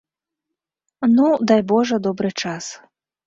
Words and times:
Ну, 1.15 1.27
дай, 1.53 1.61
божа, 1.73 1.97
добры 2.09 2.29
час. 2.47 2.73